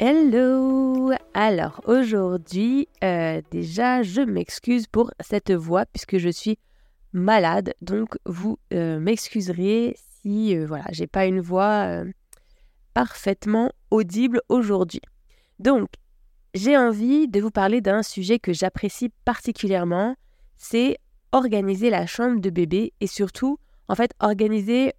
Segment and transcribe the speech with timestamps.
[0.00, 1.10] Hello.
[1.34, 6.56] Alors aujourd'hui, euh, déjà je m'excuse pour cette voix puisque je suis
[7.12, 12.04] malade, donc vous euh, m'excuserez si euh, voilà, j'ai pas une voix
[12.94, 15.00] parfaitement audible aujourd'hui.
[15.58, 15.88] Donc,
[16.54, 20.14] j'ai envie de vous parler d'un sujet que j'apprécie particulièrement,
[20.56, 20.98] c'est
[21.32, 24.92] organiser la chambre de bébé et surtout, en fait, organiser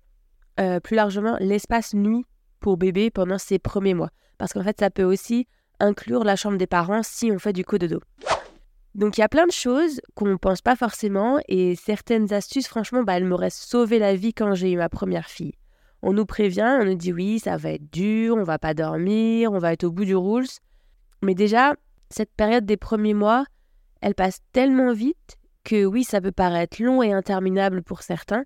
[0.83, 2.25] plus largement l'espace nuit
[2.59, 5.47] pour bébé pendant ses premiers mois parce qu'en fait, ça peut aussi
[5.79, 7.99] inclure la chambre des parents si on fait du cododo.
[8.95, 12.67] Donc il y a plein de choses qu'on ne pense pas forcément et certaines astuces,
[12.67, 15.53] franchement, bah, elles m'auraient sauvé la vie quand j'ai eu ma première fille.
[16.01, 19.51] On nous prévient, on nous dit oui, ça va être dur, on va pas dormir,
[19.51, 20.47] on va être au bout du rules.
[21.21, 21.75] Mais déjà,
[22.09, 23.45] cette période des premiers mois,
[24.01, 28.45] elle passe tellement vite que oui, ça peut paraître long et interminable pour certains.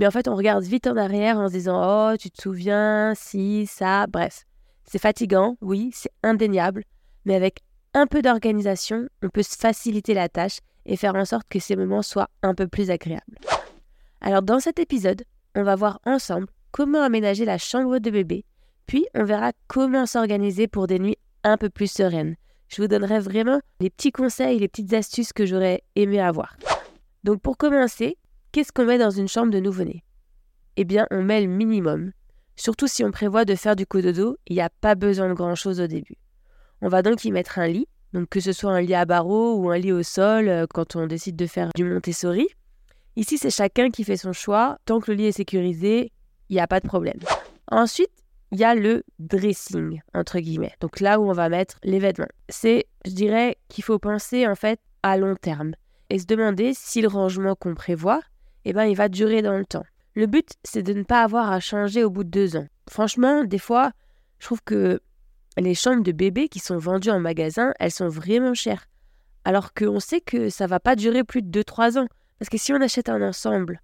[0.00, 3.12] Mais en fait, on regarde vite en arrière en se disant Oh, tu te souviens,
[3.14, 4.46] si, ça, bref.
[4.86, 6.84] C'est fatigant, oui, c'est indéniable,
[7.26, 7.60] mais avec
[7.92, 11.76] un peu d'organisation, on peut se faciliter la tâche et faire en sorte que ces
[11.76, 13.38] moments soient un peu plus agréables.
[14.22, 15.22] Alors dans cet épisode,
[15.54, 18.46] on va voir ensemble comment aménager la chambre de bébé,
[18.86, 22.36] puis on verra comment s'organiser pour des nuits un peu plus sereines.
[22.68, 26.56] Je vous donnerai vraiment les petits conseils, les petites astuces que j'aurais aimé avoir.
[27.22, 28.16] Donc pour commencer,
[28.52, 30.02] qu'est-ce qu'on met dans une chambre de nouveau-né
[30.76, 32.12] Eh bien, on met le minimum,
[32.60, 35.80] Surtout si on prévoit de faire du cododo, il n'y a pas besoin de grand-chose
[35.80, 36.16] au début.
[36.82, 39.54] On va donc y mettre un lit, donc que ce soit un lit à barreaux
[39.54, 42.48] ou un lit au sol euh, quand on décide de faire du Montessori.
[43.16, 44.76] Ici, c'est chacun qui fait son choix.
[44.84, 46.12] Tant que le lit est sécurisé,
[46.50, 47.18] il n'y a pas de problème.
[47.68, 48.12] Ensuite,
[48.52, 50.74] il y a le dressing, entre guillemets.
[50.80, 52.28] Donc là où on va mettre les vêtements.
[52.50, 55.72] C'est, je dirais, qu'il faut penser en fait à long terme
[56.10, 58.20] et se demander si le rangement qu'on prévoit,
[58.64, 59.84] eh ben, il va durer dans le temps.
[60.14, 62.66] Le but, c'est de ne pas avoir à changer au bout de deux ans.
[62.88, 63.92] Franchement, des fois,
[64.38, 65.00] je trouve que
[65.56, 68.86] les chambres de bébé qui sont vendues en magasin, elles sont vraiment chères.
[69.44, 72.06] Alors qu'on sait que ça va pas durer plus de 2-3 ans.
[72.38, 73.80] Parce que si on achète un ensemble,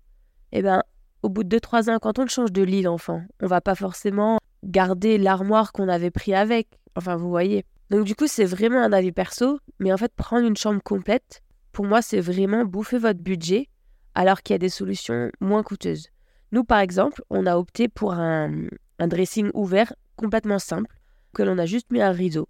[0.53, 0.83] eh ben,
[1.23, 4.39] au bout de 2-3 ans, quand on change de lit, l'enfant, on va pas forcément
[4.65, 6.69] garder l'armoire qu'on avait pris avec.
[6.97, 7.65] Enfin, vous voyez.
[7.91, 9.59] Donc, du coup, c'est vraiment un avis perso.
[9.79, 11.43] Mais en fait, prendre une chambre complète,
[11.73, 13.69] pour moi, c'est vraiment bouffer votre budget
[14.17, 16.09] alors qu'il y a des solutions moins coûteuses.
[16.51, 18.51] Nous, par exemple, on a opté pour un,
[18.99, 20.91] dressing ouvert complètement simple,
[21.35, 22.49] que l'on a juste mis un rideau.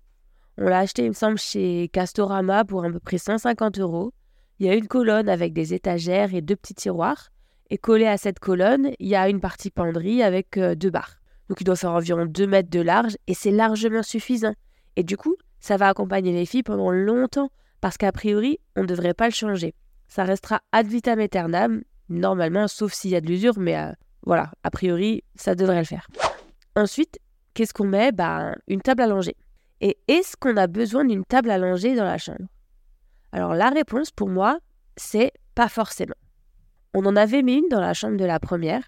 [0.59, 4.13] On l'a acheté, il me semble, chez Castorama pour à peu près 150 euros.
[4.61, 7.31] Il y a une colonne avec des étagères et deux petits tiroirs.
[7.69, 11.17] Et collé à cette colonne, il y a une partie penderie avec euh, deux barres.
[11.49, 14.55] Donc il doit faire environ 2 mètres de large et c'est largement suffisant.
[14.95, 17.51] Et du coup, ça va accompagner les filles pendant longtemps
[17.81, 19.75] parce qu'a priori, on ne devrait pas le changer.
[20.09, 23.93] Ça restera ad vitam aeternam normalement, sauf s'il y a de l'usure, mais euh,
[24.25, 26.07] voilà, a priori, ça devrait le faire.
[26.75, 27.19] Ensuite,
[27.55, 28.13] qu'est-ce qu'on met?
[28.13, 29.37] Bah, Une table langer.
[29.81, 32.47] Et est-ce qu'on a besoin d'une table langer dans la chambre?
[33.33, 34.59] Alors la réponse pour moi,
[34.97, 36.15] c'est pas forcément.
[36.95, 38.83] On en avait mis une dans la chambre de la première,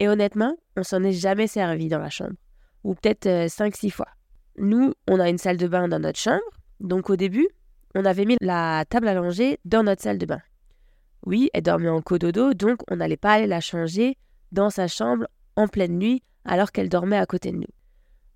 [0.00, 2.34] et honnêtement, on s'en est jamais servi dans la chambre,
[2.82, 4.08] ou peut-être 5-6 euh, fois.
[4.58, 6.42] Nous, on a une salle de bain dans notre chambre,
[6.80, 7.48] donc au début,
[7.94, 10.40] on avait mis la table langer dans notre salle de bain.
[11.26, 14.18] Oui, elle dormait en cododo, donc on n'allait pas aller la changer
[14.52, 15.26] dans sa chambre
[15.56, 17.72] en pleine nuit alors qu'elle dormait à côté de nous.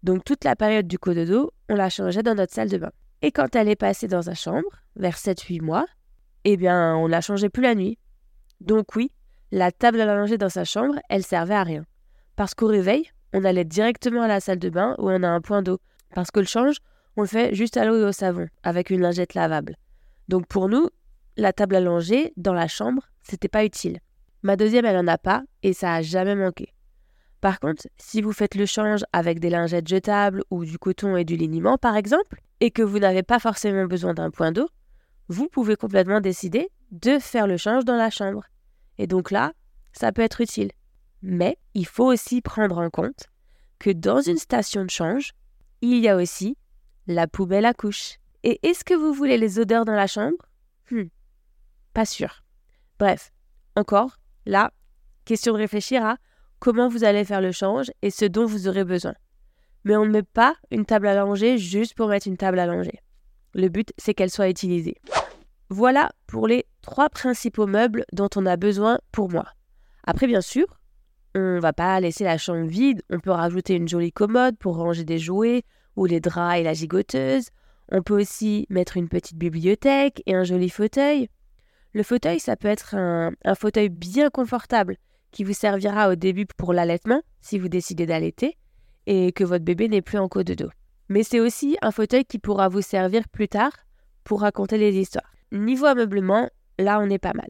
[0.03, 2.93] Donc toute la période du cododo, on la changeait dans notre salle de bain.
[3.21, 5.87] Et quand elle est passée dans sa chambre, vers 7-8 mois,
[6.45, 7.99] eh bien, on la changeait plus la nuit.
[8.61, 9.13] Donc oui,
[9.51, 11.85] la table à langer dans sa chambre, elle servait à rien.
[12.37, 15.41] Parce qu'au réveil, on allait directement à la salle de bain où on a un
[15.41, 15.79] point d'eau.
[16.15, 16.79] Parce que le change,
[17.17, 19.77] on le fait juste à l'eau et au savon, avec une lingette lavable.
[20.29, 20.89] Donc pour nous,
[21.39, 24.01] la table langer dans la chambre, c'était pas utile.
[24.43, 26.75] Ma deuxième, elle en a pas et ça a jamais manqué.
[27.41, 31.25] Par contre, si vous faites le change avec des lingettes jetables ou du coton et
[31.25, 34.69] du liniment par exemple, et que vous n'avez pas forcément besoin d'un point d'eau,
[35.29, 38.45] vous pouvez complètement décider de faire le change dans la chambre.
[38.99, 39.53] Et donc là,
[39.93, 40.73] ça peut être utile.
[41.23, 43.27] Mais il faut aussi prendre en compte
[43.79, 45.33] que dans une station de change,
[45.83, 46.57] il y a aussi
[47.07, 48.19] la poubelle à couches.
[48.43, 50.37] Et est-ce que vous voulez les odeurs dans la chambre?
[50.91, 51.05] Hmm,
[51.95, 52.43] Pas sûr.
[52.99, 53.33] Bref,
[53.77, 54.73] encore, là,
[55.25, 56.17] question de réfléchir à
[56.59, 59.15] comment vous allez faire le change et ce dont vous aurez besoin.
[59.85, 62.67] Mais on ne met pas une table à langer juste pour mettre une table à
[62.67, 63.01] langer.
[63.55, 64.97] Le but, c'est qu'elle soit utilisée.
[65.71, 69.47] Voilà pour les trois principaux meubles dont on a besoin pour moi.
[70.05, 70.67] Après, bien sûr,
[71.35, 73.03] on ne va pas laisser la chambre vide.
[73.11, 75.65] On peut rajouter une jolie commode pour ranger des jouets
[75.97, 77.49] ou les draps et la gigoteuse.
[77.93, 81.29] On peut aussi mettre une petite bibliothèque et un joli fauteuil.
[81.99, 84.99] Le fauteuil, ça peut être un, fauteuil bien confortable
[85.33, 88.57] qui vous servira au début pour l'allaitement, si vous décidez d'allaiter,
[89.07, 90.71] et que votre bébé n'est plus en côte de dos.
[91.09, 93.73] Mais c'est aussi un fauteuil qui pourra vous servir plus tard
[94.23, 95.29] pour raconter les histoires.
[95.51, 96.49] Niveau ameublement,
[96.79, 97.49] là on est pas mal.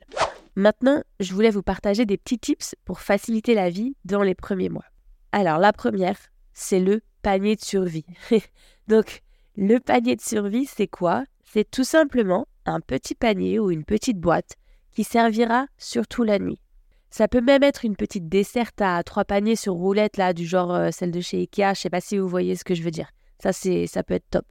[0.56, 4.70] Maintenant, je voulais vous partager des petits tips pour faciliter la vie dans les premiers
[4.70, 4.86] mois.
[5.30, 6.16] Alors la première,
[6.54, 8.06] c'est le panier de survie.
[8.88, 9.20] Donc
[9.58, 11.24] le panier de survie, c'est quoi?
[11.50, 14.56] C'est tout simplement un petit panier ou une petite boîte
[14.92, 16.60] qui servira surtout la nuit.
[17.08, 20.74] Ça peut même être une petite desserte à trois paniers sur roulette, là, du genre
[20.74, 21.72] euh, celle de chez Ikea.
[21.74, 23.08] Je sais pas si vous voyez ce que je veux dire.
[23.42, 24.44] Ça, c'est, ça peut être top.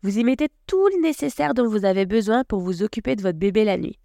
[0.00, 3.38] Vous y mettez tout le nécessaire dont vous avez besoin pour vous occuper de votre
[3.38, 3.98] bébé la nuit.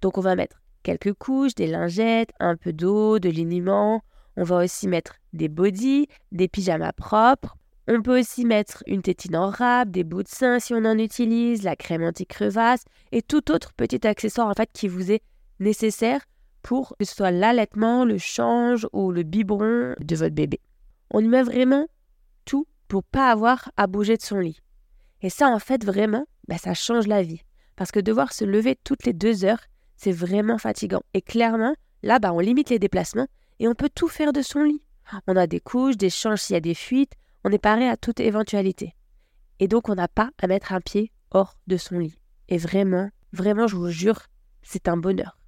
[0.00, 4.00] Donc, on va mettre quelques couches, des lingettes, un peu d'eau, de liniment.
[4.38, 7.57] On va aussi mettre des bodys, des pyjamas propres.
[7.90, 10.98] On peut aussi mettre une tétine en râpe, des bouts de sein si on en
[10.98, 15.22] utilise, la crème anti-crevasse et tout autre petit accessoire en fait qui vous est
[15.58, 16.20] nécessaire
[16.60, 20.60] pour que ce soit l'allaitement, le change ou le biberon de votre bébé.
[21.10, 21.86] On y met vraiment
[22.44, 24.60] tout pour pas avoir à bouger de son lit.
[25.22, 27.40] Et ça, en fait, vraiment, bah, ça change la vie.
[27.74, 29.62] Parce que devoir se lever toutes les deux heures,
[29.96, 31.00] c'est vraiment fatigant.
[31.14, 33.28] Et clairement, là, bah, on limite les déplacements
[33.60, 34.82] et on peut tout faire de son lit.
[35.26, 37.14] On a des couches, des changes s'il y a des fuites,
[37.44, 38.94] on est paré à toute éventualité.
[39.60, 42.18] Et donc, on n'a pas à mettre un pied hors de son lit.
[42.48, 44.22] Et vraiment, vraiment, je vous jure,
[44.62, 45.38] c'est un bonheur.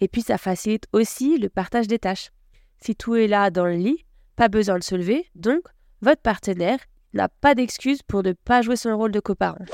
[0.00, 2.30] Et puis ça facilite aussi le partage des tâches.
[2.82, 4.06] Si tout est là dans le lit,
[4.36, 5.60] pas besoin de se lever, donc
[6.00, 6.78] votre partenaire
[7.12, 9.64] n'a pas d'excuse pour ne pas jouer son rôle de coparent.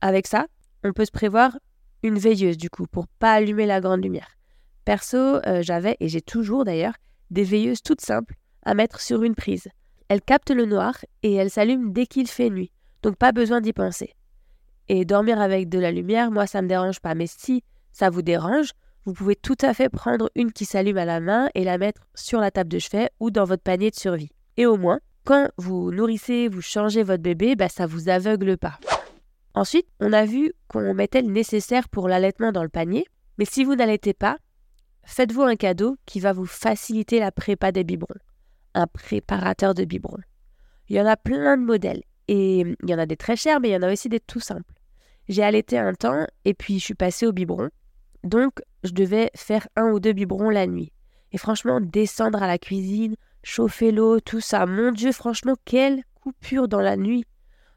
[0.00, 0.46] Avec ça,
[0.82, 1.58] on peut se prévoir
[2.02, 4.38] une veilleuse du coup pour pas allumer la grande lumière.
[4.86, 6.94] Perso, euh, j'avais et j'ai toujours d'ailleurs
[7.30, 9.68] des veilleuses toutes simples à mettre sur une prise.
[10.10, 12.72] Elles captent le noir et elles s'allument dès qu'il fait nuit,
[13.04, 14.16] donc pas besoin d'y penser.
[14.88, 17.62] Et dormir avec de la lumière, moi ça me dérange pas, mais si
[17.92, 18.72] ça vous dérange,
[19.04, 22.08] vous pouvez tout à fait prendre une qui s'allume à la main et la mettre
[22.16, 24.32] sur la table de chevet ou dans votre panier de survie.
[24.56, 28.80] Et au moins, quand vous nourrissez, vous changez votre bébé, bah, ça vous aveugle pas.
[29.54, 33.06] Ensuite, on a vu qu'on mettait le nécessaire pour l'allaitement dans le panier,
[33.38, 34.38] mais si vous n'allaitez pas,
[35.04, 38.16] faites-vous un cadeau qui va vous faciliter la prépa des biberons.
[38.74, 40.22] Un préparateur de biberons.
[40.88, 43.60] Il y en a plein de modèles, et il y en a des très chers,
[43.60, 44.74] mais il y en a aussi des tout simples.
[45.28, 47.70] J'ai allaité un temps, et puis je suis passée au biberon.
[48.24, 50.92] Donc, je devais faire un ou deux biberons la nuit.
[51.32, 56.68] Et franchement, descendre à la cuisine, chauffer l'eau, tout ça, mon Dieu, franchement, quelle coupure
[56.68, 57.24] dans la nuit.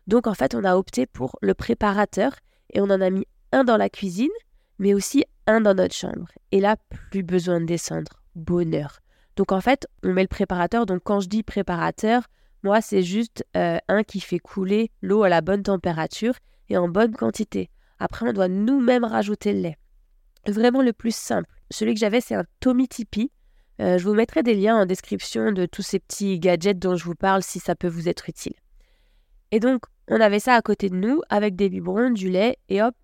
[0.07, 2.33] Donc, en fait, on a opté pour le préparateur
[2.73, 4.31] et on en a mis un dans la cuisine,
[4.79, 6.27] mais aussi un dans notre chambre.
[6.51, 6.75] Et là,
[7.11, 8.21] plus besoin de descendre.
[8.35, 9.02] Bonheur.
[9.35, 10.85] Donc, en fait, on met le préparateur.
[10.85, 12.23] Donc, quand je dis préparateur,
[12.63, 16.35] moi, c'est juste euh, un qui fait couler l'eau à la bonne température
[16.69, 17.69] et en bonne quantité.
[17.99, 19.77] Après, on doit nous-mêmes rajouter le lait
[20.51, 21.49] vraiment le plus simple.
[21.71, 23.31] Celui que j'avais, c'est un Tommy Tipeee.
[23.81, 27.05] Euh, je vous mettrai des liens en description de tous ces petits gadgets dont je
[27.05, 28.53] vous parle si ça peut vous être utile.
[29.51, 32.81] Et donc, on avait ça à côté de nous avec des biberons, du lait, et
[32.81, 32.95] hop,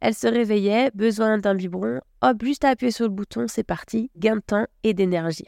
[0.00, 4.10] elle se réveillait, besoin d'un biberon, hop, juste à appuyer sur le bouton, c'est parti,
[4.16, 5.46] gain de temps et d'énergie.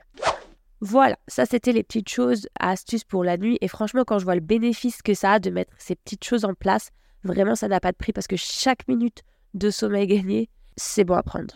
[0.81, 4.35] Voilà, ça c'était les petites choses, astuces pour la nuit, et franchement, quand je vois
[4.35, 6.91] le bénéfice que ça a de mettre ces petites choses en place,
[7.25, 9.23] vraiment ça n'a pas de prix parce que chaque minute
[9.55, 11.55] de sommeil gagné, c'est bon à prendre.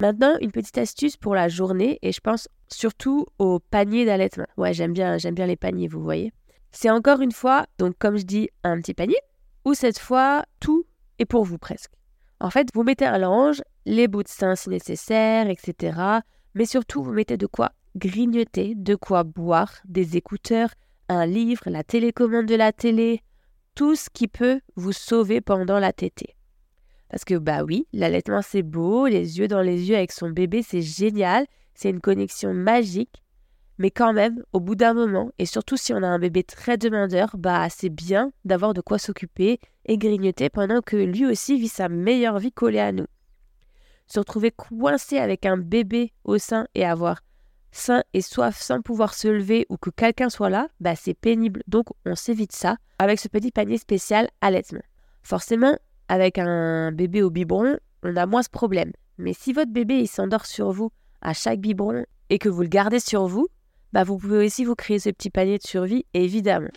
[0.00, 4.46] Maintenant, une petite astuce pour la journée, et je pense surtout au panier d'allaitement.
[4.56, 6.32] Ouais, j'aime bien, j'aime bien les paniers, vous voyez.
[6.72, 9.16] C'est encore une fois, donc comme je dis, un petit panier,
[9.64, 10.83] où cette fois, tout
[11.18, 11.92] est pour vous presque.
[12.40, 15.98] En fait, vous mettez un linge, les bouts de sein si nécessaire, etc.
[16.54, 20.70] Mais surtout, vous mettez de quoi grignoter, de quoi boire, des écouteurs,
[21.08, 23.22] un livre, la télécommande de la télé,
[23.74, 26.34] tout ce qui peut vous sauver pendant la tétée.
[27.08, 30.62] Parce que, bah oui, l'allaitement c'est beau, les yeux dans les yeux avec son bébé
[30.62, 33.22] c'est génial, c'est une connexion magique.
[33.78, 36.76] Mais quand même, au bout d'un moment, et surtout si on a un bébé très
[36.76, 41.68] demandeur, bah c'est bien d'avoir de quoi s'occuper et grignoter pendant que lui aussi vit
[41.68, 43.06] sa meilleure vie collée à nous.
[44.06, 47.20] Se retrouver coincé avec un bébé au sein et avoir
[47.72, 51.62] faim et soif sans pouvoir se lever ou que quelqu'un soit là, bah c'est pénible.
[51.66, 54.82] Donc on s'évite ça avec ce petit panier spécial allaitement.
[55.22, 55.76] Forcément,
[56.08, 58.92] avec un bébé au biberon, on a moins ce problème.
[59.18, 62.68] Mais si votre bébé il s'endort sur vous à chaque biberon et que vous le
[62.68, 63.48] gardez sur vous,
[63.94, 66.72] bah vous pouvez aussi vous créer ce petit panier de survie, évidemment.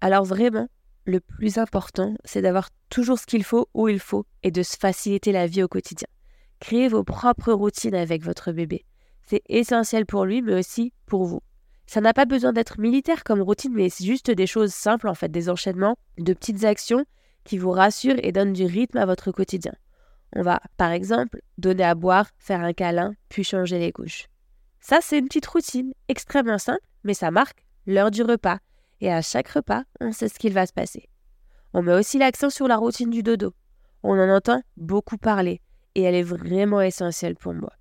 [0.00, 0.68] Alors vraiment,
[1.04, 4.76] le plus important, c'est d'avoir toujours ce qu'il faut où il faut et de se
[4.76, 6.06] faciliter la vie au quotidien.
[6.60, 8.84] Créez vos propres routines avec votre bébé.
[9.26, 11.40] C'est essentiel pour lui, mais aussi pour vous.
[11.88, 15.14] Ça n'a pas besoin d'être militaire comme routine, mais c'est juste des choses simples, en
[15.14, 17.04] fait, des enchaînements de petites actions
[17.42, 19.72] qui vous rassurent et donnent du rythme à votre quotidien.
[20.36, 24.28] On va, par exemple, donner à boire, faire un câlin, puis changer les couches.
[24.84, 28.58] Ça, c'est une petite routine, extrêmement simple, mais ça marque l'heure du repas.
[29.00, 31.08] Et à chaque repas, on sait ce qu'il va se passer.
[31.72, 33.54] On met aussi l'accent sur la routine du dodo.
[34.02, 35.60] On en entend beaucoup parler,
[35.94, 37.72] et elle est vraiment essentielle pour moi.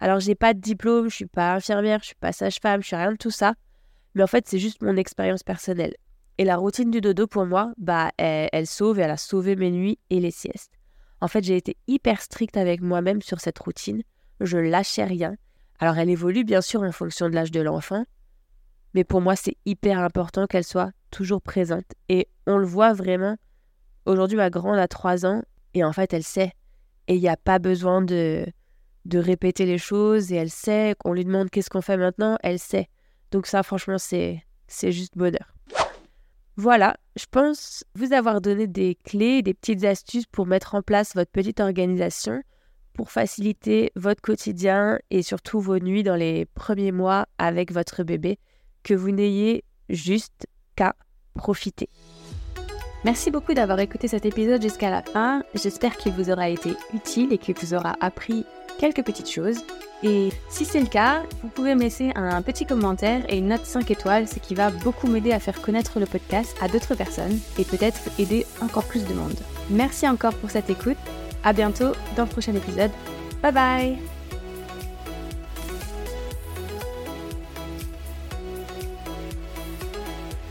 [0.00, 2.96] Alors, j'ai pas de diplôme, je suis pas infirmière, je suis pas sage-femme, je suis
[2.96, 3.54] rien de tout ça,
[4.14, 5.94] mais en fait, c'est juste mon expérience personnelle.
[6.36, 9.70] Et la routine du dodo, pour moi, bah, elle, sauve et elle a sauvé mes
[9.70, 10.72] nuits et les siestes.
[11.22, 14.02] En fait, j'ai été hyper stricte avec moi-même sur cette routine.
[14.40, 15.36] Je lâchais rien
[15.84, 18.06] alors elle évolue bien sûr en fonction de l'âge de l'enfant,
[18.94, 21.84] mais pour moi c'est hyper important qu'elle soit toujours présente.
[22.08, 23.36] Et on le voit vraiment.
[24.06, 25.42] Aujourd'hui ma grande a 3 ans
[25.74, 26.52] et en fait elle sait.
[27.06, 28.46] Et il n'y a pas besoin de,
[29.04, 30.94] de répéter les choses et elle sait.
[30.98, 32.88] qu'on lui demande qu'est-ce qu'on fait maintenant, elle sait.
[33.30, 35.54] Donc ça franchement c'est, c'est juste bonheur.
[36.56, 41.14] Voilà, je pense vous avoir donné des clés, des petites astuces pour mettre en place
[41.14, 42.42] votre petite organisation
[42.94, 48.38] pour faciliter votre quotidien et surtout vos nuits dans les premiers mois avec votre bébé,
[48.82, 50.46] que vous n'ayez juste
[50.76, 50.94] qu'à
[51.34, 51.90] profiter.
[53.04, 55.42] Merci beaucoup d'avoir écouté cet épisode jusqu'à la fin.
[55.54, 58.46] J'espère qu'il vous aura été utile et qu'il vous aura appris
[58.78, 59.58] quelques petites choses.
[60.02, 63.64] Et si c'est le cas, vous pouvez me laisser un petit commentaire et une note
[63.64, 67.38] 5 étoiles, ce qui va beaucoup m'aider à faire connaître le podcast à d'autres personnes
[67.58, 69.38] et peut-être aider encore plus de monde.
[69.70, 70.98] Merci encore pour cette écoute
[71.44, 72.90] à bientôt dans le prochain épisode.
[73.42, 74.13] Bye bye